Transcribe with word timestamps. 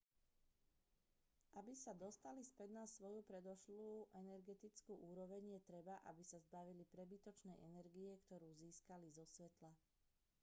aby 1.61 1.73
sa 1.83 1.93
dostali 2.03 2.41
späť 2.51 2.69
na 2.79 2.85
svoju 2.95 3.19
predošlú 3.29 3.87
energetickú 4.21 4.93
úroveň 5.09 5.43
je 5.61 5.61
treba 5.69 5.95
aby 6.09 6.23
sa 6.29 6.41
zbavili 6.45 6.83
prebytočnej 6.93 7.57
energie 7.69 8.11
ktorú 8.25 8.49
získali 8.63 9.07
zo 9.17 9.25
svetla 9.33 9.69